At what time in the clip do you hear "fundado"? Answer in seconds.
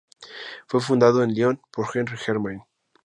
0.81-1.21